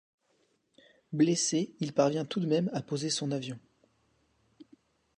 Blessé 1.13 1.75
il 1.79 1.93
parvient 1.93 2.25
tout 2.25 2.39
de 2.39 2.47
même 2.47 2.71
à 2.73 2.81
poser 2.81 3.11
son 3.11 3.31
avion. 3.31 3.59